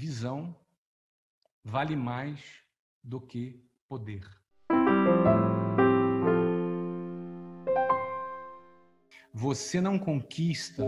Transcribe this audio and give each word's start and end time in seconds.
visão 0.00 0.56
vale 1.62 1.94
mais 1.94 2.40
do 3.04 3.20
que 3.20 3.62
poder. 3.86 4.22
Você 9.34 9.78
não 9.78 9.98
conquista 9.98 10.84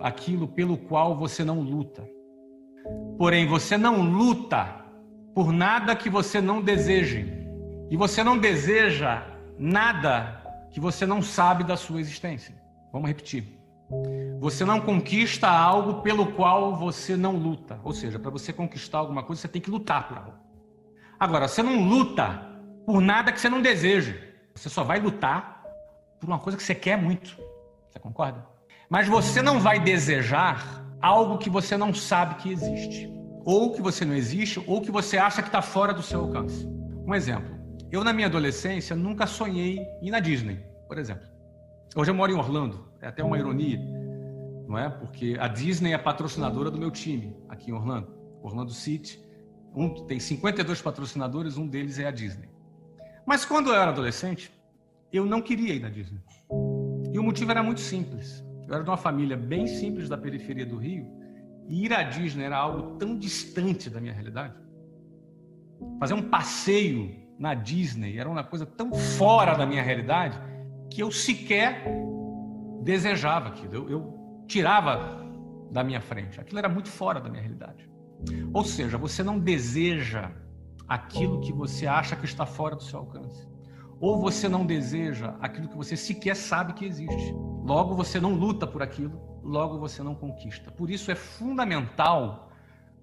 aquilo 0.00 0.46
pelo 0.46 0.78
qual 0.78 1.18
você 1.18 1.42
não 1.44 1.60
luta. 1.60 2.08
Porém, 3.18 3.44
você 3.48 3.76
não 3.76 4.02
luta 4.02 4.62
por 5.34 5.52
nada 5.52 5.96
que 5.96 6.08
você 6.08 6.40
não 6.40 6.62
deseje. 6.62 7.26
E 7.90 7.96
você 7.96 8.22
não 8.22 8.38
deseja 8.38 9.26
nada 9.58 10.68
que 10.70 10.78
você 10.78 11.04
não 11.04 11.20
sabe 11.20 11.64
da 11.64 11.76
sua 11.76 12.00
existência. 12.00 12.54
Vamos 12.92 13.08
repetir. 13.08 13.61
Você 14.40 14.64
não 14.64 14.80
conquista 14.80 15.48
algo 15.48 16.02
pelo 16.02 16.32
qual 16.32 16.76
você 16.76 17.16
não 17.16 17.36
luta. 17.36 17.78
Ou 17.84 17.92
seja, 17.92 18.18
para 18.18 18.30
você 18.30 18.52
conquistar 18.52 18.98
alguma 18.98 19.22
coisa, 19.22 19.42
você 19.42 19.48
tem 19.48 19.62
que 19.62 19.70
lutar 19.70 20.08
por 20.08 20.18
algo. 20.18 20.34
Agora, 21.18 21.46
você 21.46 21.62
não 21.62 21.80
luta 21.88 22.44
por 22.84 23.00
nada 23.00 23.30
que 23.30 23.40
você 23.40 23.48
não 23.48 23.62
deseja. 23.62 24.16
Você 24.54 24.68
só 24.68 24.82
vai 24.82 24.98
lutar 24.98 25.62
por 26.18 26.26
uma 26.26 26.38
coisa 26.38 26.56
que 26.56 26.64
você 26.64 26.74
quer 26.74 27.00
muito. 27.00 27.36
Você 27.88 27.98
concorda? 28.00 28.44
Mas 28.90 29.06
você 29.06 29.40
não 29.40 29.60
vai 29.60 29.78
desejar 29.78 30.84
algo 31.00 31.38
que 31.38 31.48
você 31.48 31.76
não 31.76 31.94
sabe 31.94 32.36
que 32.36 32.50
existe. 32.50 33.08
Ou 33.44 33.72
que 33.72 33.80
você 33.80 34.04
não 34.04 34.14
existe, 34.14 34.62
ou 34.66 34.80
que 34.80 34.90
você 34.90 35.18
acha 35.18 35.42
que 35.42 35.48
está 35.48 35.62
fora 35.62 35.92
do 35.92 36.02
seu 36.02 36.20
alcance. 36.20 36.66
Um 37.06 37.14
exemplo. 37.14 37.56
Eu, 37.90 38.02
na 38.02 38.12
minha 38.12 38.26
adolescência, 38.26 38.96
nunca 38.96 39.26
sonhei 39.26 39.78
ir 40.00 40.10
na 40.10 40.20
Disney, 40.20 40.56
por 40.88 40.98
exemplo. 40.98 41.31
Hoje 41.94 42.10
eu 42.10 42.14
moro 42.14 42.32
em 42.32 42.34
Orlando. 42.34 42.88
É 43.02 43.08
até 43.08 43.22
uma 43.22 43.38
ironia, 43.38 43.78
não 44.66 44.78
é? 44.78 44.88
Porque 44.88 45.36
a 45.38 45.46
Disney 45.46 45.92
é 45.92 45.98
patrocinadora 45.98 46.70
do 46.70 46.78
meu 46.78 46.90
time 46.90 47.36
aqui 47.48 47.70
em 47.70 47.74
Orlando. 47.74 48.08
Orlando 48.42 48.72
City. 48.72 49.22
Um, 49.74 50.06
tem 50.06 50.18
52 50.18 50.80
patrocinadores, 50.80 51.56
um 51.56 51.66
deles 51.66 51.98
é 51.98 52.06
a 52.06 52.10
Disney. 52.10 52.48
Mas 53.26 53.44
quando 53.44 53.68
eu 53.68 53.74
era 53.74 53.90
adolescente, 53.90 54.50
eu 55.12 55.26
não 55.26 55.42
queria 55.42 55.74
ir 55.74 55.80
na 55.80 55.90
Disney. 55.90 56.20
E 57.12 57.18
o 57.18 57.22
motivo 57.22 57.50
era 57.50 57.62
muito 57.62 57.80
simples. 57.80 58.42
Eu 58.66 58.74
era 58.74 58.84
de 58.84 58.88
uma 58.88 58.96
família 58.96 59.36
bem 59.36 59.66
simples 59.66 60.08
da 60.08 60.16
periferia 60.16 60.64
do 60.64 60.78
Rio 60.78 61.06
e 61.68 61.84
ir 61.84 61.92
à 61.92 62.02
Disney 62.02 62.44
era 62.44 62.56
algo 62.56 62.96
tão 62.96 63.18
distante 63.18 63.90
da 63.90 64.00
minha 64.00 64.14
realidade. 64.14 64.54
Fazer 66.00 66.14
um 66.14 66.22
passeio 66.22 67.14
na 67.38 67.54
Disney 67.54 68.18
era 68.18 68.28
uma 68.28 68.44
coisa 68.44 68.64
tão 68.64 68.92
fora 68.94 69.54
da 69.54 69.66
minha 69.66 69.82
realidade 69.82 70.38
que 70.92 71.02
eu 71.02 71.10
sequer 71.10 71.84
desejava 72.82 73.48
aquilo. 73.48 73.74
Eu, 73.74 73.90
eu 73.90 74.44
tirava 74.46 75.22
da 75.70 75.82
minha 75.82 76.00
frente. 76.00 76.40
Aquilo 76.40 76.58
era 76.58 76.68
muito 76.68 76.88
fora 76.88 77.20
da 77.20 77.28
minha 77.28 77.42
realidade. 77.42 77.90
Ou 78.52 78.64
seja, 78.64 78.98
você 78.98 79.22
não 79.22 79.38
deseja 79.38 80.30
aquilo 80.86 81.40
que 81.40 81.52
você 81.52 81.86
acha 81.86 82.14
que 82.14 82.24
está 82.24 82.44
fora 82.44 82.76
do 82.76 82.82
seu 82.82 82.98
alcance. 82.98 83.48
Ou 83.98 84.20
você 84.20 84.48
não 84.48 84.66
deseja 84.66 85.34
aquilo 85.40 85.68
que 85.68 85.76
você 85.76 85.96
sequer 85.96 86.36
sabe 86.36 86.74
que 86.74 86.84
existe. 86.84 87.32
Logo 87.64 87.94
você 87.94 88.20
não 88.20 88.34
luta 88.34 88.66
por 88.66 88.82
aquilo, 88.82 89.40
logo 89.42 89.78
você 89.78 90.02
não 90.02 90.14
conquista. 90.14 90.70
Por 90.70 90.90
isso 90.90 91.10
é 91.10 91.14
fundamental 91.14 92.50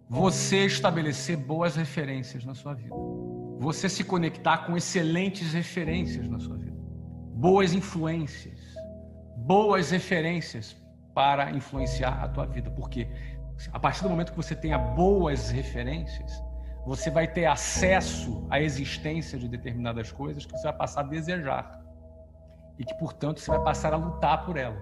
você 0.10 0.66
estabelecer 0.66 1.38
boas 1.38 1.76
referências 1.76 2.44
na 2.44 2.54
sua 2.54 2.73
vida. 2.73 2.95
Você 3.60 3.88
se 3.88 4.04
conectar 4.04 4.60
com 4.60 4.76
excelentes 4.76 5.54
referências 5.54 6.28
na 6.28 6.40
sua 6.40 6.58
vida. 6.58 6.58
Boas 7.40 7.73
influências. 7.73 8.59
Boas 9.38 9.92
referências 9.92 10.76
para 11.16 11.50
influenciar 11.52 12.22
a 12.22 12.28
tua 12.28 12.45
vida. 12.45 12.70
Porque 12.70 13.08
a 13.72 13.80
partir 13.80 14.04
do 14.04 14.09
momento 14.09 14.32
que 14.32 14.36
você 14.36 14.54
tenha 14.54 14.78
boas 14.78 15.50
referências, 15.50 16.44
você 16.86 17.10
vai 17.10 17.30
ter 17.30 17.45
acesso 17.45 18.45
à 18.50 18.60
existência 18.60 19.40
de 19.40 19.48
determinadas 19.48 20.12
coisas 20.12 20.45
que 20.45 20.52
você 20.52 20.64
vai 20.64 20.73
passar 20.76 21.00
a 21.00 21.04
desejar. 21.04 21.80
E 22.78 22.84
que, 22.84 22.94
portanto, 22.95 23.39
você 23.39 23.49
vai 23.49 23.64
passar 23.64 23.94
a 23.94 23.98
lutar 23.98 24.45
por 24.45 24.58
ela. 24.58 24.76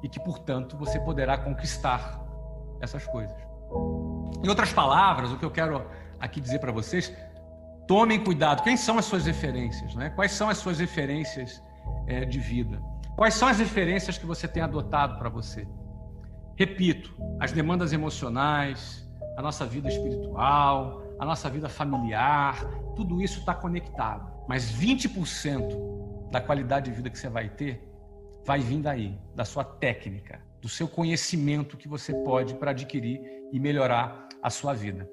E 0.00 0.08
que, 0.08 0.20
portanto, 0.20 0.76
você 0.76 1.00
poderá 1.00 1.36
conquistar 1.36 2.24
essas 2.80 3.04
coisas. 3.04 3.36
Em 4.44 4.48
outras 4.48 4.72
palavras, 4.72 5.32
o 5.32 5.36
que 5.36 5.44
eu 5.44 5.50
quero 5.50 5.84
aqui 6.20 6.40
dizer 6.40 6.60
para 6.60 6.70
vocês, 6.70 7.12
tomem 7.88 8.22
cuidado. 8.22 8.62
Quem 8.62 8.76
são 8.76 8.96
as 8.96 9.06
suas 9.06 9.26
referências? 9.26 9.92
Né? 9.96 10.10
Quais 10.10 10.30
são 10.30 10.48
as 10.48 10.58
suas 10.58 10.78
referências 10.78 11.60
é, 12.06 12.24
de 12.24 12.38
vida? 12.38 12.80
Quais 13.16 13.34
são 13.34 13.48
as 13.48 13.58
referências 13.58 14.18
que 14.18 14.26
você 14.26 14.46
tem 14.46 14.62
adotado 14.62 15.18
para 15.18 15.28
você? 15.28 15.66
Repito, 16.56 17.14
as 17.40 17.52
demandas 17.52 17.92
emocionais, 17.92 19.06
a 19.36 19.42
nossa 19.42 19.66
vida 19.66 19.88
espiritual, 19.88 21.02
a 21.18 21.24
nossa 21.24 21.48
vida 21.48 21.68
familiar, 21.68 22.64
tudo 22.94 23.22
isso 23.22 23.40
está 23.40 23.54
conectado. 23.54 24.30
Mas 24.48 24.70
20% 24.70 26.30
da 26.30 26.40
qualidade 26.40 26.90
de 26.90 26.96
vida 26.96 27.10
que 27.10 27.18
você 27.18 27.28
vai 27.28 27.48
ter 27.48 27.82
vai 28.44 28.60
vir 28.60 28.80
daí, 28.80 29.18
da 29.34 29.44
sua 29.44 29.64
técnica, 29.64 30.40
do 30.60 30.68
seu 30.68 30.88
conhecimento 30.88 31.76
que 31.76 31.88
você 31.88 32.12
pode 32.12 32.54
para 32.54 32.70
adquirir 32.70 33.20
e 33.52 33.58
melhorar 33.58 34.28
a 34.42 34.50
sua 34.50 34.72
vida. 34.72 35.08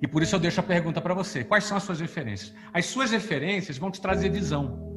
E 0.00 0.06
por 0.08 0.22
isso 0.22 0.34
eu 0.34 0.40
deixo 0.40 0.58
a 0.58 0.64
pergunta 0.64 1.00
para 1.00 1.14
você: 1.14 1.44
quais 1.44 1.64
são 1.64 1.76
as 1.76 1.84
suas 1.84 2.00
referências? 2.00 2.52
As 2.72 2.86
suas 2.86 3.10
referências 3.10 3.78
vão 3.78 3.90
te 3.90 4.00
trazer 4.00 4.30
visão. 4.30 4.91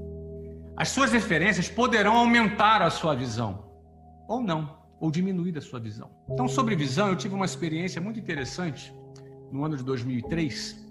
As 0.78 0.90
suas 0.90 1.12
referências 1.12 1.70
poderão 1.70 2.18
aumentar 2.18 2.82
a 2.82 2.90
sua 2.90 3.16
visão 3.16 3.66
ou 4.28 4.42
não 4.42 4.78
ou 5.00 5.10
diminuir 5.10 5.58
a 5.58 5.62
sua 5.62 5.80
visão. 5.80 6.10
Então, 6.30 6.48
sobre 6.48 6.76
visão, 6.76 7.10
eu 7.10 7.16
tive 7.16 7.34
uma 7.34 7.46
experiência 7.46 8.02
muito 8.02 8.20
interessante 8.20 8.94
no 9.52 9.64
ano 9.64 9.78
de 9.78 9.84
2003, 9.84 10.86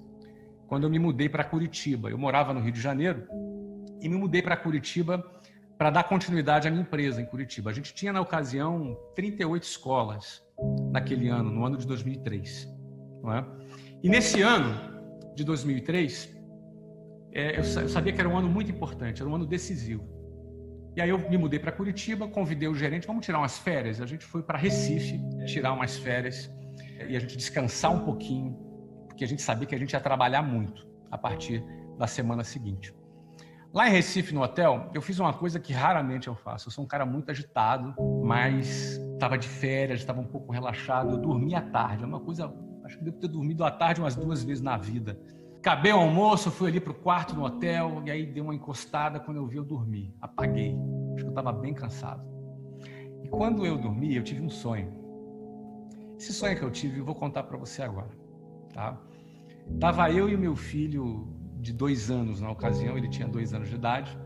quando 0.67 0.85
eu 0.85 0.91
me 0.91 0.99
mudei 0.99 1.29
para 1.29 1.45
Curitiba. 1.45 2.11
Eu 2.11 2.17
morava 2.17 2.55
no 2.55 2.61
Rio 2.61 2.73
de 2.73 2.81
Janeiro 2.81 3.27
e 4.01 4.09
me 4.09 4.17
mudei 4.17 4.41
para 4.41 4.57
Curitiba 4.57 5.23
para 5.77 5.91
dar 5.91 6.05
continuidade 6.05 6.69
à 6.69 6.71
minha 6.71 6.83
empresa 6.83 7.21
em 7.21 7.27
Curitiba. 7.27 7.71
A 7.71 7.75
gente 7.75 7.93
tinha, 7.93 8.13
na 8.13 8.21
ocasião, 8.21 8.97
38 9.15 9.65
escolas 9.65 10.43
naquele 10.93 11.29
ano, 11.29 11.51
no 11.51 11.65
ano 11.65 11.77
de 11.77 11.87
2003. 11.87 12.69
Não 13.23 13.33
é? 13.33 13.45
E 14.03 14.09
nesse 14.09 14.41
ano 14.41 15.35
de 15.35 15.45
2003, 15.45 16.34
é, 17.35 17.59
eu 17.59 17.65
sabia 17.65 18.13
que 18.13 18.21
era 18.21 18.29
um 18.29 18.39
ano 18.39 18.49
muito 18.49 18.71
importante, 18.71 19.21
era 19.21 19.29
um 19.29 19.35
ano 19.35 19.45
decisivo. 19.45 20.09
E 20.97 21.01
aí 21.01 21.11
eu 21.11 21.19
me 21.19 21.37
mudei 21.37 21.59
para 21.59 21.73
Curitiba, 21.73 22.29
convidei 22.29 22.69
o 22.69 22.75
gerente, 22.75 23.07
vamos 23.07 23.27
tirar 23.27 23.39
umas 23.39 23.59
férias. 23.59 24.01
A 24.01 24.07
gente 24.07 24.25
foi 24.25 24.43
para 24.45 24.57
Recife 24.57 25.21
tirar 25.45 25.73
umas 25.73 25.97
férias 25.97 26.49
e 27.09 27.17
a 27.17 27.19
gente 27.21 27.37
descansar 27.37 27.93
um 27.93 28.05
pouquinho, 28.05 28.57
porque 29.09 29.25
a 29.25 29.27
gente 29.27 29.43
sabia 29.43 29.67
que 29.67 29.75
a 29.75 29.79
gente 29.79 29.93
ia 29.93 30.01
trabalhar 30.01 30.43
muito 30.43 30.87
a 31.11 31.19
partir 31.19 31.65
da 31.99 32.07
semana 32.07 32.45
seguinte. 32.45 32.95
Lá 33.73 33.89
em 33.89 33.91
Recife, 33.91 34.33
no 34.33 34.41
hotel, 34.41 34.89
eu 34.95 35.03
fiz 35.03 35.19
uma 35.19 35.33
coisa 35.33 35.59
que 35.59 35.73
raramente 35.73 36.29
eu 36.29 36.37
faço. 36.37 36.69
Eu 36.69 36.73
sou 36.73 36.85
um 36.85 36.87
cara 36.87 37.05
muito 37.05 37.29
agitado, 37.29 37.93
mas 38.23 39.01
estava 39.15 39.37
de 39.37 39.49
férias, 39.49 39.99
estava 39.99 40.21
um 40.21 40.27
pouco 40.27 40.53
relaxado. 40.53 41.11
Eu 41.11 41.19
dormi 41.19 41.57
à 41.57 41.61
tarde. 41.61 42.05
É 42.05 42.07
uma 42.07 42.21
coisa, 42.21 42.55
acho 42.85 42.99
que 42.99 43.05
devo 43.05 43.19
ter 43.19 43.27
dormido 43.27 43.65
à 43.65 43.73
tarde 43.73 44.01
umas 44.01 44.15
duas 44.15 44.45
vezes 44.45 44.63
na 44.63 44.77
vida. 44.77 45.19
Acabei 45.65 45.95
o 45.95 45.97
almoço, 45.97 46.51
fui 46.51 46.69
ali 46.69 46.79
para 46.79 46.93
o 46.93 46.95
quarto 46.95 47.35
no 47.35 47.43
hotel 47.43 48.03
e 48.05 48.11
aí 48.11 48.27
dei 48.27 48.43
uma 48.43 48.55
encostada. 48.55 49.19
Quando 49.19 49.39
eu 49.39 49.47
vi, 49.47 49.57
eu 49.57 49.65
dormi. 49.65 50.15
Apaguei. 50.21 50.77
Acho 51.15 51.23
que 51.23 51.25
eu 51.25 51.29
estava 51.31 51.51
bem 51.55 51.73
cansado. 51.73 52.23
E 53.23 53.29
quando 53.29 53.65
eu 53.65 53.79
dormi, 53.79 54.15
eu 54.15 54.23
tive 54.23 54.43
um 54.43 54.51
sonho. 54.51 54.93
Esse 56.19 56.35
sonho 56.35 56.55
que 56.55 56.63
eu 56.63 56.71
tive, 56.71 56.99
eu 56.99 57.05
vou 57.07 57.15
contar 57.15 57.45
para 57.45 57.57
você 57.57 57.81
agora. 57.81 58.11
Tá? 58.75 59.01
Tava 59.81 60.11
eu 60.11 60.29
e 60.29 60.35
o 60.35 60.39
meu 60.39 60.55
filho 60.55 61.35
de 61.59 61.73
dois 61.73 62.11
anos 62.11 62.43
na 62.43 62.51
ocasião, 62.51 62.99
ele 62.99 63.09
tinha 63.09 63.27
dois 63.27 63.55
anos 63.55 63.71
de 63.71 63.77
idade. 63.77 64.19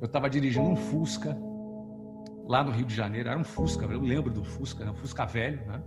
Eu 0.00 0.06
estava 0.06 0.28
dirigindo 0.28 0.68
um 0.68 0.74
Fusca 0.74 1.38
lá 2.44 2.64
no 2.64 2.72
Rio 2.72 2.86
de 2.86 2.94
Janeiro. 2.96 3.28
Era 3.28 3.38
um 3.38 3.44
Fusca, 3.44 3.84
eu 3.84 4.00
lembro 4.00 4.32
do 4.32 4.42
Fusca, 4.42 4.90
um 4.90 4.94
Fusca 4.94 5.26
velho, 5.26 5.64
né? 5.64 5.80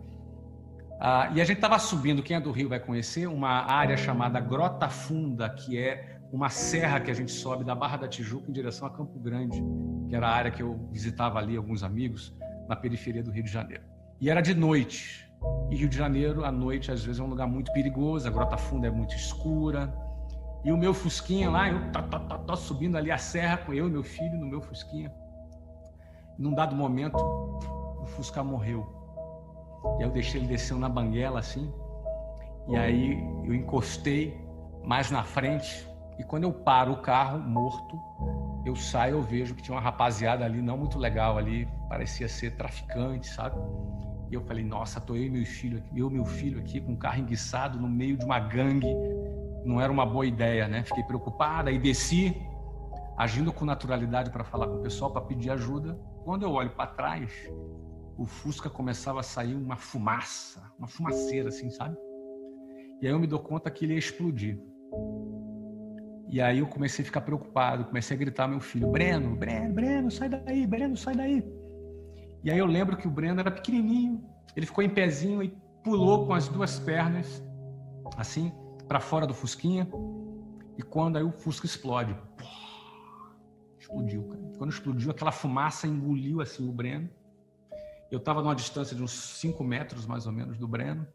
Ah, 1.00 1.32
e 1.34 1.40
a 1.40 1.46
gente 1.46 1.58
estava 1.58 1.80
subindo, 1.80 2.22
quem 2.22 2.36
é 2.36 2.42
do 2.42 2.52
Rio 2.52 2.68
vai 2.68 2.80
conhecer, 2.80 3.25
uma 3.25 3.50
área 3.72 3.96
chamada 3.96 4.38
Grota 4.42 4.90
Funda, 4.90 5.50
que 5.50 5.78
é 5.78 6.19
uma 6.30 6.50
serra 6.50 7.00
que 7.00 7.10
a 7.10 7.13
gente 7.13 7.31
sobe 7.31 7.63
da 7.63 7.74
Barra 7.74 7.98
da 7.98 8.07
Tijuca 8.07 8.50
em 8.50 8.54
direção 8.54 8.86
a 8.86 8.92
Campo 8.92 9.18
Grande, 9.18 9.63
que 10.10 10.16
era 10.16 10.28
a 10.28 10.31
área 10.31 10.51
que 10.51 10.62
eu 10.62 10.90
visitava 10.92 11.40
ali, 11.40 11.56
alguns 11.56 11.84
amigos, 11.84 12.36
na 12.68 12.75
periferia 12.75 13.24
do 13.24 13.31
Rio 13.31 13.44
de 13.44 13.50
Janeiro. 13.50 13.84
E 14.19 14.30
era 14.30 14.42
de 14.42 14.54
noite. 14.54 15.25
E 15.72 15.75
Rio 15.78 15.88
de 15.88 15.96
Janeiro, 15.96 16.44
à 16.44 16.51
noite, 16.51 16.92
às 16.92 17.02
vezes 17.02 17.22
é 17.22 17.24
um 17.24 17.28
lugar 17.28 17.48
muito 17.48 17.72
perigoso, 17.72 18.28
a 18.28 18.31
Grota 18.31 18.57
Funda 18.57 18.88
é 18.88 18.92
muito 18.92 19.16
escura. 19.16 19.94
E 20.66 20.72
o 20.72 20.78
meu 20.78 20.94
Fusquinha 20.94 21.50
lá, 21.50 21.69
eu 21.69 21.92
tô, 21.94 22.02
tô, 22.04 22.19
tô, 22.19 22.38
tô 22.40 22.56
subindo 22.57 22.98
ali 22.98 23.10
a 23.10 23.18
serra 23.18 23.56
com 23.56 23.74
eu 23.74 23.88
e 23.88 23.90
meu 23.90 24.04
filho 24.04 24.38
no 24.38 24.45
meu 24.45 24.62
Fusquinha. 24.62 25.10
Num 26.38 26.54
dado 26.54 26.75
momento, 26.75 27.18
o 27.18 28.06
Fusca 28.06 28.44
morreu. 28.44 28.99
E 29.84 30.04
aí 30.04 30.04
eu 30.04 30.12
deixei 30.12 30.42
ele 30.42 30.48
descendo 30.48 30.80
na 30.80 30.90
banguela 30.90 31.40
assim. 31.40 31.72
E 32.68 32.76
aí 32.76 33.20
eu 33.46 33.54
encostei 33.54 34.40
mais 34.84 35.10
na 35.10 35.24
frente. 35.24 35.88
E 36.18 36.24
quando 36.24 36.44
eu 36.44 36.52
paro 36.52 36.94
o 36.94 36.98
carro 36.98 37.40
morto, 37.40 37.98
eu 38.66 38.76
saio, 38.76 39.16
eu 39.16 39.22
vejo 39.22 39.56
que 39.56 39.62
tinha 39.62 39.76
uma 39.76 39.81
rapaziada 39.81 40.44
ali 40.44 40.62
não 40.62 40.78
muito 40.78 41.00
legal 41.00 41.38
ali, 41.38 41.68
parecia 41.88 42.28
ser 42.28 42.56
traficante, 42.58 43.28
sabe? 43.28 43.58
E 44.30 44.34
eu 44.34 44.42
falei, 44.42 44.64
nossa, 44.64 45.02
tô 45.02 45.16
eu 45.16 45.24
e 45.24 45.30
meu 45.30 45.46
filho 45.46 45.80
aqui, 45.80 46.00
eu 46.00 46.10
e 46.10 46.14
meu 46.14 46.26
filho 46.26 46.60
aqui 46.60 46.80
com 46.80 46.92
um 46.92 46.96
carro 46.96 47.20
enguiçado 47.20 47.80
no 47.80 47.88
meio 47.88 48.16
de 48.16 48.26
uma 48.26 48.40
gangue. 48.40 48.94
Não 49.66 49.81
era 49.81 49.92
uma 49.92 50.06
boa 50.06 50.26
ideia, 50.26 50.68
né? 50.68 50.84
Fiquei 50.84 51.04
preocupada 51.04 51.72
e 51.72 51.80
desci, 51.80 52.40
agindo 53.18 53.52
com 53.52 53.66
naturalidade 53.66 54.30
para 54.30 54.44
falar 54.44 54.68
com 54.68 54.76
o 54.76 54.81
pessoal, 54.81 55.12
para 55.12 55.22
pedir 55.22 55.50
ajuda. 55.50 56.00
Quando 56.24 56.44
eu 56.44 56.52
olho 56.52 56.70
para 56.70 56.88
trás, 56.88 57.31
o 58.19 58.25
Fusca 58.25 58.69
começava 58.69 59.21
a 59.21 59.24
sair 59.24 59.56
uma 59.56 59.77
fumaça, 59.77 60.62
uma 60.77 60.89
fumaceira 60.89 61.48
assim, 61.48 61.69
sabe? 61.69 61.98
E 63.01 63.07
aí 63.07 63.13
eu 63.13 63.18
me 63.18 63.25
dou 63.25 63.39
conta 63.39 63.71
que 63.71 63.86
ele 63.86 63.94
ia 63.94 64.00
explodir. 64.00 64.60
E 66.27 66.42
aí 66.42 66.60
eu 66.60 66.68
comecei 66.68 67.01
a 67.01 67.06
ficar 67.06 67.21
preocupado, 67.21 67.86
comecei 67.86 68.18
a 68.18 68.19
gritar 68.19 68.45
meu 68.45 68.60
filho, 68.60 68.92
Breno, 68.92 69.38
Breno, 69.38 69.74
Breno, 69.74 70.12
sai 70.12 70.27
daí, 70.27 70.68
Breno, 70.68 70.98
sai 70.98 71.16
daí. 71.16 71.44
E 72.44 72.51
aí 72.51 72.60
eu 72.60 72.66
lembro 72.66 72.98
que 72.98 73.07
o 73.07 73.12
Breno 73.12 73.39
era 73.39 73.50
pequenininho, 73.50 74.21
ele 74.54 74.66
ficou 74.66 74.83
em 74.83 74.89
pezinho 74.89 75.42
e 75.42 75.57
pulou 75.81 76.27
com 76.27 76.33
as 76.33 76.50
duas 76.50 76.77
pernas, 76.77 77.42
assim, 78.18 78.51
para 78.86 79.00
fora 79.00 79.25
do 79.25 79.33
Fusquinha. 79.33 79.88
E 80.77 80.81
quando 80.81 81.18
aí 81.18 81.24
o 81.24 81.31
Fusca 81.31 81.66
explode, 81.66 82.13
explodiu, 83.80 84.27
cara. 84.27 84.44
Quando 84.57 84.71
explodiu, 84.71 85.10
aquela 85.10 85.31
fumaça 85.31 85.88
engoliu 85.88 86.42
assim 86.42 86.68
o 86.68 86.71
Breno. 86.74 87.10
Eu 88.11 88.17
estava 88.17 88.41
numa 88.41 88.56
distância 88.56 88.95
de 88.95 89.03
uns 89.03 89.11
5 89.11 89.63
metros 89.63 90.06
mais 90.06 90.25
ou 90.25 90.31
menos 90.31 90.57
do 90.57 90.67
Breno. 90.67 91.06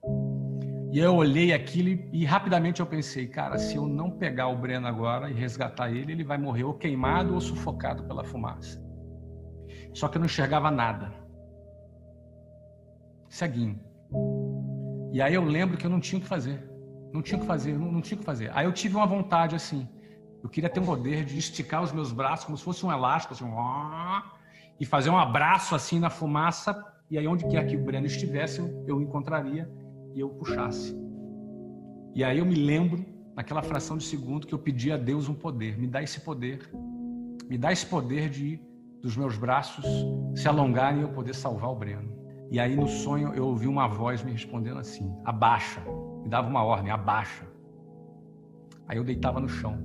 E 0.93 0.99
eu 1.01 1.17
olhei 1.17 1.53
aquilo 1.53 1.89
e 2.13 2.25
rapidamente 2.25 2.79
eu 2.79 2.87
pensei, 2.87 3.27
cara, 3.27 3.59
se 3.59 3.75
eu 3.75 3.85
não 3.85 4.13
pegar 4.13 4.47
o 4.47 4.57
Breno 4.57 4.87
agora 4.87 5.29
e 5.29 5.35
resgatar 5.35 5.91
ele, 5.91 6.13
ele 6.13 6.23
vai 6.23 6.39
morrer 6.39 6.63
ou 6.63 6.75
queimado 6.75 7.35
ou 7.35 7.41
sufocado 7.41 8.05
pela 8.05 8.23
fumaça. 8.23 8.81
Só 9.93 10.07
que 10.07 10.19
eu 10.19 10.21
não 10.21 10.27
enxergava 10.27 10.71
nada. 10.71 11.13
Ceguinho. 13.29 13.81
E 15.13 15.21
aí 15.21 15.35
eu 15.35 15.45
lembro 15.45 15.77
que 15.77 15.85
eu 15.85 15.91
não 15.91 15.99
tinha 15.99 16.21
o 16.21 16.23
que 16.23 16.29
fazer. 16.29 16.63
Não 17.13 17.23
tinha 17.23 17.39
o 17.39 17.41
que 17.41 17.47
fazer, 17.47 17.77
não, 17.77 17.91
não 17.91 18.01
tinha 18.01 18.17
o 18.17 18.21
que 18.21 18.25
fazer. 18.25 18.53
Aí 18.55 18.65
eu 18.65 18.73
tive 18.73 18.95
uma 18.95 19.07
vontade 19.07 19.57
assim. 19.57 19.89
Eu 20.45 20.49
queria 20.49 20.71
ter 20.71 20.79
um 20.79 20.85
poder 20.85 21.25
de 21.25 21.39
esticar 21.39 21.83
os 21.83 21.91
meus 21.91 22.13
braços 22.13 22.45
como 22.45 22.57
se 22.57 22.63
fosse 22.63 22.87
um 22.87 22.93
elástico, 22.93 23.35
assim, 23.35 23.45
e 24.79 24.85
fazer 24.85 25.11
um 25.11 25.19
abraço 25.19 25.75
assim 25.75 25.99
na 25.99 26.11
fumaça. 26.11 26.85
E 27.11 27.19
aí, 27.19 27.27
onde 27.27 27.47
quer 27.47 27.67
que 27.67 27.77
o 27.77 27.85
Breno 27.85 28.07
estivesse, 28.07 28.61
eu, 28.61 28.85
eu 28.87 29.03
encontraria 29.03 29.71
e 30.15 30.21
eu 30.21 30.31
puxasse. 30.31 30.97
E 32.15 32.23
aí 32.23 32.39
eu 32.39 32.47
me 32.47 32.55
lembro, 32.55 33.05
naquela 33.37 33.63
fração 33.63 33.97
de 33.97 34.05
segundo, 34.05 34.47
que 34.47 34.55
eu 34.55 34.59
pedi 34.59 34.93
a 34.93 34.97
Deus 34.97 35.29
um 35.29 35.35
poder. 35.35 35.79
Me 35.79 35.87
dá 35.87 36.03
esse 36.03 36.21
poder. 36.21 36.71
Me 37.49 37.59
dá 37.59 37.73
esse 37.73 37.87
poder 37.87 38.29
de 38.31 38.61
dos 39.03 39.19
meus 39.19 39.37
braços 39.37 39.85
se 40.35 40.49
alongarem 40.49 41.01
e 41.01 41.03
eu 41.03 41.11
poder 41.11 41.35
salvar 41.35 41.71
o 41.71 41.77
Breno. 41.77 42.11
E 42.51 42.59
aí 42.59 42.75
no 42.75 42.87
sonho 42.87 43.35
eu 43.35 43.47
ouvi 43.49 43.67
uma 43.67 43.87
voz 43.87 44.23
me 44.23 44.33
respondendo 44.33 44.79
assim: 44.79 45.13
abaixa. 45.25 45.83
Me 46.23 46.29
dava 46.29 46.49
uma 46.49 46.63
ordem: 46.63 46.91
abaixa. 46.91 47.45
Aí 48.89 48.97
eu 48.97 49.05
deitava 49.05 49.41
no 49.41 49.49
chão. 49.49 49.79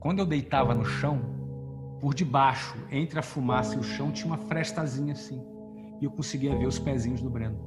Quando 0.00 0.18
eu 0.18 0.26
deitava 0.26 0.74
no 0.74 0.84
chão, 0.84 1.20
por 2.04 2.14
debaixo, 2.14 2.76
entre 2.90 3.18
a 3.18 3.22
fumaça 3.22 3.76
e 3.76 3.78
o 3.78 3.82
chão, 3.82 4.12
tinha 4.12 4.26
uma 4.26 4.36
frestazinha 4.36 5.14
assim. 5.14 5.42
E 6.02 6.04
eu 6.04 6.10
conseguia 6.10 6.54
ver 6.54 6.66
os 6.66 6.78
pezinhos 6.78 7.22
do 7.22 7.30
Breno. 7.30 7.58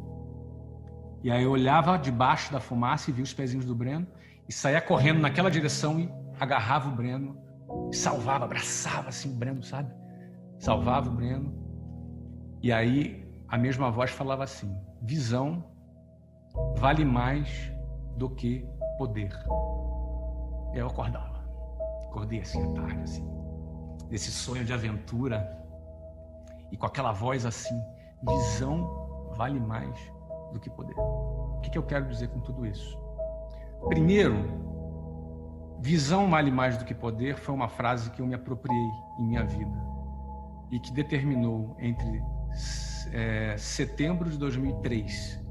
E 1.24 1.31
aí 1.31 1.42
eu 1.42 1.50
olhava 1.50 1.98
debaixo 1.98 2.54
da 2.54 2.60
fumaça 2.60 3.10
e 3.10 3.13
via 3.13 3.24
os 3.24 3.34
pezinhos 3.34 3.66
do 3.66 3.74
Breno 3.74 4.06
e 4.48 4.54
saía 4.54 4.80
correndo 4.80 5.19
naquela 5.19 5.50
direção 5.50 6.00
e 6.00 6.07
agarrava 6.39 6.88
o 6.88 6.95
Breno 6.95 7.36
salvava, 7.92 8.45
abraçava 8.45 9.10
assim 9.10 9.31
o 9.31 9.36
Breno, 9.36 9.63
sabe? 9.63 9.92
Salvava 10.60 11.10
o 11.10 11.13
Breno. 11.13 11.51
E 12.62 12.72
aí 12.72 13.28
a 13.48 13.57
mesma 13.57 13.89
voz 13.89 14.12
falava 14.12 14.44
assim: 14.44 14.72
visão 15.01 15.66
vale 16.78 17.04
mais 17.04 17.72
do 18.18 18.30
que 18.30 18.63
poder. 19.00 19.34
Eu 20.75 20.86
acordava. 20.86 21.44
Acordei 22.12 22.42
assim 22.42 22.62
à 22.62 22.74
tarde, 22.74 23.01
assim, 23.01 23.37
desse 24.10 24.32
sonho 24.32 24.64
de 24.64 24.74
aventura. 24.74 25.58
E 26.72 26.78
com 26.78 26.86
aquela 26.86 27.12
voz 27.12 27.46
assim: 27.46 27.80
visão 28.28 29.32
vale 29.36 29.60
mais 29.60 29.96
do 30.54 30.60
que 30.60 30.70
poder. 30.70 30.96
O 30.98 31.60
que, 31.62 31.70
que 31.70 31.78
eu 31.78 31.84
quero 31.84 32.08
dizer 32.08 32.30
com 32.30 32.40
tudo 32.40 32.66
isso? 32.66 32.98
Primeiro, 33.90 34.68
Visão 35.80 36.30
vale 36.30 36.50
mais 36.50 36.78
do 36.78 36.86
que 36.86 36.94
poder 36.94 37.38
foi 37.38 37.54
uma 37.54 37.70
frase 37.70 38.10
que 38.10 38.22
eu 38.22 38.26
me 38.26 38.34
apropriei 38.34 38.90
em 39.20 39.28
minha 39.28 39.44
vida 39.44 39.78
e 40.72 40.80
que 40.80 40.92
determinou 40.92 41.78
entre 41.80 42.22
é, 43.14 43.56
setembro 43.58 44.30
de 44.30 44.38
2003 44.38 45.46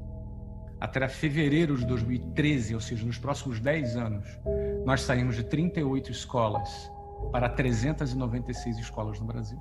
até 0.79 1.07
fevereiro 1.07 1.75
de 1.75 1.85
2013, 1.85 2.75
ou 2.75 2.81
seja, 2.81 3.03
nos 3.03 3.17
próximos 3.17 3.59
10 3.59 3.95
anos, 3.95 4.39
nós 4.85 5.01
saímos 5.01 5.35
de 5.35 5.43
38 5.43 6.11
escolas 6.11 6.91
para 7.31 7.49
396 7.49 8.77
escolas 8.77 9.19
no 9.19 9.25
Brasil. 9.25 9.59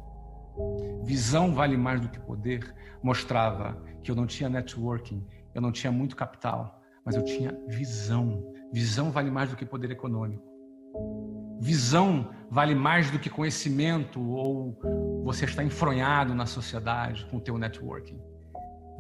Visão 1.03 1.55
vale 1.55 1.77
mais 1.77 2.01
do 2.01 2.09
que 2.09 2.19
poder 2.19 2.75
mostrava 3.03 3.81
que 4.03 4.11
eu 4.11 4.15
não 4.15 4.27
tinha 4.27 4.49
networking, 4.49 5.25
eu 5.55 5.61
não 5.61 5.71
tinha 5.71 5.93
muito 5.93 6.17
capital, 6.17 6.81
mas 7.05 7.15
eu 7.15 7.23
tinha 7.23 7.57
visão. 7.69 8.43
Visão 8.73 9.11
vale 9.11 9.31
mais 9.31 9.51
do 9.51 9.57
que 9.57 9.65
poder 9.65 9.91
econômico. 9.91 10.43
Visão 11.61 12.31
vale 12.51 12.75
mais 12.75 13.11
do 13.11 13.19
que 13.19 13.31
conhecimento 13.31 14.21
ou 14.21 14.79
você 15.25 15.45
está 15.45 15.63
enfronhado 15.65 16.35
na 16.35 16.47
sociedade 16.47 17.27
com 17.27 17.39
o 17.39 17.41
teu 17.41 17.57
networking. 17.59 18.21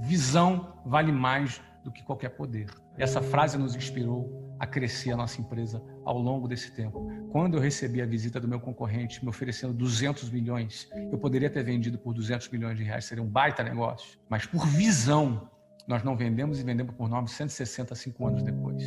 Visão 0.00 0.81
vale 0.85 1.12
mais 1.12 1.61
do 1.85 1.93
que 1.93 2.02
qualquer 2.02 2.31
poder. 2.31 2.67
Essa 2.99 3.23
frase 3.23 3.56
nos 3.56 3.75
inspirou 3.75 4.56
a 4.59 4.67
crescer 4.67 5.12
a 5.12 5.17
nossa 5.17 5.41
empresa 5.41 5.82
ao 6.06 6.17
longo 6.19 6.47
desse 6.47 6.70
tempo. 6.70 7.11
Quando 7.31 7.56
eu 7.56 7.61
recebi 7.61 8.00
a 8.00 8.06
visita 8.06 8.38
do 8.41 8.47
meu 8.47 8.61
concorrente 8.61 9.23
me 9.23 9.29
oferecendo 9.29 9.75
200 9.75 10.31
milhões, 10.31 10.88
eu 11.11 11.19
poderia 11.19 11.50
ter 11.50 11.64
vendido 11.64 11.99
por 11.99 12.14
200 12.14 12.49
milhões 12.49 12.79
de 12.79 12.85
reais, 12.85 13.05
seria 13.05 13.23
um 13.23 13.29
baita 13.29 13.62
negócio. 13.64 14.19
Mas 14.29 14.47
por 14.47 14.64
visão, 14.69 15.50
nós 15.87 16.05
não 16.05 16.17
vendemos 16.17 16.61
e 16.61 16.62
vendemos 16.62 16.94
por 16.94 17.08
965 17.08 18.26
anos 18.26 18.43
depois. 18.43 18.82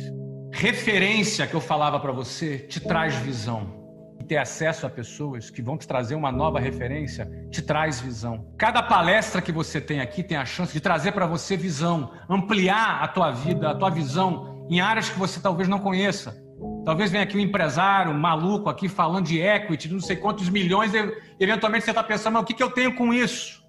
Referência 0.52 1.46
que 1.46 1.54
eu 1.54 1.60
falava 1.60 2.00
para 2.00 2.10
você 2.10 2.58
te 2.58 2.80
traz 2.80 3.14
visão. 3.16 3.78
Ter 4.26 4.36
acesso 4.36 4.86
a 4.86 4.90
pessoas 4.90 5.50
que 5.50 5.60
vão 5.60 5.76
te 5.76 5.86
trazer 5.86 6.14
uma 6.14 6.30
nova 6.30 6.58
referência 6.60 7.30
te 7.50 7.60
traz 7.60 8.00
visão. 8.00 8.46
Cada 8.56 8.82
palestra 8.82 9.42
que 9.42 9.52
você 9.52 9.80
tem 9.80 10.00
aqui 10.00 10.22
tem 10.22 10.36
a 10.36 10.44
chance 10.44 10.72
de 10.72 10.80
trazer 10.80 11.12
para 11.12 11.26
você 11.26 11.56
visão, 11.56 12.12
ampliar 12.28 13.02
a 13.02 13.08
tua 13.08 13.30
vida, 13.30 13.70
a 13.70 13.74
tua 13.74 13.90
visão 13.90 14.66
em 14.70 14.80
áreas 14.80 15.10
que 15.10 15.18
você 15.18 15.40
talvez 15.40 15.68
não 15.68 15.80
conheça. 15.80 16.49
Talvez 16.84 17.10
venha 17.10 17.24
aqui 17.24 17.36
um 17.36 17.40
empresário 17.40 18.12
um 18.12 18.18
maluco 18.18 18.68
aqui 18.68 18.88
falando 18.88 19.26
de 19.26 19.38
equity, 19.40 19.92
não 19.92 20.00
sei 20.00 20.16
quantos 20.16 20.48
milhões, 20.48 20.92
e 20.94 20.98
eventualmente 21.38 21.84
você 21.84 21.90
está 21.90 22.02
pensando, 22.02 22.34
mas 22.34 22.42
o 22.42 22.46
que, 22.46 22.54
que 22.54 22.62
eu 22.62 22.70
tenho 22.70 22.94
com 22.94 23.12
isso? 23.12 23.62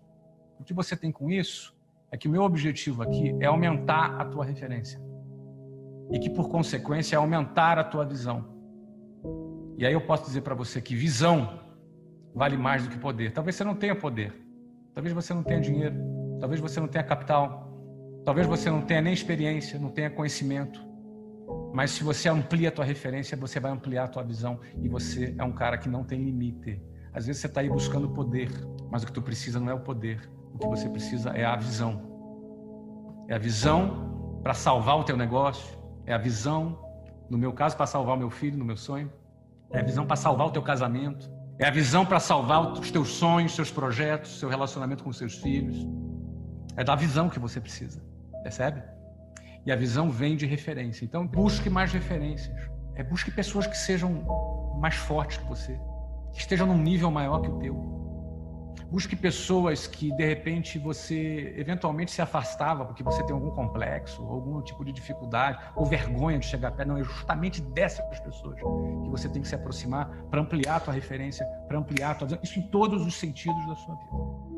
O 0.60 0.64
que 0.64 0.74
você 0.74 0.96
tem 0.96 1.12
com 1.12 1.30
isso 1.30 1.76
é 2.12 2.18
que 2.18 2.28
o 2.28 2.32
meu 2.32 2.44
objetivo 2.44 3.02
aqui 3.02 3.36
é 3.40 3.46
aumentar 3.46 4.20
a 4.20 4.26
tua 4.26 4.46
referência. 4.46 5.02
E 6.12 6.20
que, 6.20 6.30
por 6.30 6.50
consequência, 6.50 7.16
é 7.16 7.18
aumentar 7.18 7.80
a 7.80 7.84
tua 7.84 8.06
visão. 8.06 8.46
E 9.78 9.86
aí 9.86 9.94
eu 9.94 10.02
posso 10.02 10.26
dizer 10.26 10.42
para 10.42 10.54
você 10.54 10.82
que 10.82 10.94
visão 10.94 11.60
vale 12.36 12.58
mais 12.58 12.84
do 12.84 12.90
que 12.90 12.98
poder. 12.98 13.32
Talvez 13.32 13.56
você 13.56 13.64
não 13.64 13.76
tenha 13.76 13.96
poder. 13.96 14.34
Talvez 14.94 15.14
você 15.14 15.34
não 15.34 15.42
tenha 15.42 15.62
dinheiro. 15.62 15.96
Talvez 16.40 16.60
você 16.60 16.80
não 16.80 16.88
tenha 16.88 17.04
capital. 17.04 17.72
Talvez 18.26 18.46
você 18.46 18.70
não 18.70 18.82
tenha 18.82 19.02
nem 19.02 19.14
experiência, 19.14 19.80
não 19.80 19.90
tenha 19.90 20.10
conhecimento. 20.10 20.91
Mas 21.74 21.92
se 21.92 22.04
você 22.04 22.28
amplia 22.28 22.70
a 22.70 22.72
tua 22.72 22.84
referência, 22.84 23.38
você 23.38 23.60
vai 23.60 23.72
ampliar 23.72 24.06
a 24.06 24.08
tua 24.08 24.24
visão 24.24 24.60
e 24.82 24.90
você 24.90 25.34
é 25.38 25.44
um 25.44 25.52
cara 25.52 25.78
que 25.78 25.88
não 25.88 26.04
tem 26.04 26.22
limite. 26.22 26.82
Às 27.14 27.26
vezes 27.26 27.42
você 27.42 27.48
está 27.48 27.62
aí 27.62 27.70
buscando 27.70 28.10
poder, 28.10 28.50
mas 28.90 29.04
o 29.04 29.06
que 29.06 29.12
tu 29.12 29.22
precisa 29.22 29.60
não 29.60 29.70
é 29.70 29.74
o 29.74 29.80
poder, 29.80 30.30
o 30.54 30.58
que 30.58 30.68
você 30.68 30.90
precisa 30.90 31.30
é 31.32 31.46
a 31.46 31.56
visão. 31.56 32.10
É 33.28 33.36
a 33.36 33.38
visão 33.38 34.40
para 34.44 34.54
salvar 34.54 34.98
o 34.98 35.04
teu 35.04 35.16
negócio, 35.16 35.78
é 36.06 36.14
a 36.14 36.18
visão, 36.18 36.80
no 37.30 37.38
meu 37.38 37.54
caso, 37.54 37.78
para 37.78 37.86
salvar 37.86 38.16
o 38.16 38.20
meu 38.20 38.30
filho, 38.30 38.58
no 38.58 38.66
meu 38.66 38.78
sonho, 38.78 39.12
é 39.72 39.80
a 39.80 39.84
visão 39.84 40.06
para 40.06 40.16
salvar 40.18 40.48
o 40.48 40.52
teu 40.52 40.62
casamento, 40.62 41.32
é 41.58 41.68
a 41.68 41.72
visão 41.72 42.06
para 42.06 42.20
salvar 42.20 42.74
os 42.74 42.92
teus 42.92 43.10
sonhos, 43.10 43.56
seus 43.56 43.72
projetos, 43.72 44.40
seu 44.40 44.50
relacionamento 44.50 45.04
com 45.04 45.14
seus 45.14 45.38
filhos. 45.38 45.88
É 46.76 46.84
da 46.84 46.96
visão 46.96 47.30
que 47.30 47.40
você 47.40 47.62
precisa, 47.62 48.02
percebe? 48.44 48.82
E 49.66 49.72
a 49.72 49.76
visão 49.76 50.10
vem 50.10 50.36
de 50.36 50.46
referência. 50.46 51.06
Então, 51.06 51.26
busque 51.26 51.70
mais 51.70 51.92
referências. 51.92 52.56
É, 52.96 53.04
busque 53.04 53.32
pessoas 53.32 53.68
que 53.68 53.78
sejam 53.78 54.26
mais 54.80 54.96
fortes 54.96 55.38
que 55.38 55.48
você, 55.48 55.80
que 56.34 56.40
estejam 56.40 56.68
num 56.68 56.78
nível 56.78 57.12
maior 57.12 57.42
que 57.42 57.50
o 57.50 57.60
teu. 57.60 58.02
Busque 58.90 59.16
pessoas 59.16 59.88
que 59.88 60.12
de 60.12 60.26
repente 60.26 60.78
você 60.78 61.54
eventualmente 61.58 62.12
se 62.12 62.22
afastava 62.22 62.84
porque 62.84 63.02
você 63.02 63.24
tem 63.24 63.34
algum 63.34 63.52
complexo, 63.52 64.22
algum 64.22 64.62
tipo 64.62 64.84
de 64.84 64.92
dificuldade 64.92 65.60
ou 65.76 65.86
vergonha 65.86 66.38
de 66.38 66.46
chegar 66.46 66.72
perto. 66.72 66.90
Não, 66.90 66.98
é 66.98 67.04
justamente 67.04 67.62
dessas 67.62 68.20
pessoas 68.20 68.56
que 68.60 69.10
você 69.10 69.30
tem 69.30 69.42
que 69.42 69.48
se 69.48 69.56
aproximar 69.56 70.10
para 70.30 70.42
ampliar 70.42 70.76
a 70.76 70.80
tua 70.82 70.94
referência, 70.94 71.46
para 71.70 71.78
ampliar 71.78 72.12
a 72.12 72.16
tua 72.16 72.28
visão. 72.28 72.40
Isso 72.44 72.60
em 72.60 72.64
todos 72.64 73.06
os 73.06 73.16
sentidos 73.16 73.66
da 73.66 73.76
sua 73.76 73.96
vida. 73.96 74.51